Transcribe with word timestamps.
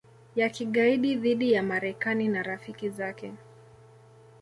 ya 0.35 0.49
kigaidi 0.49 1.15
dhidi 1.15 1.51
ya 1.51 1.63
Marekani 1.63 2.27
na 2.27 2.43
rafiki 2.43 2.89
zake 2.89 3.33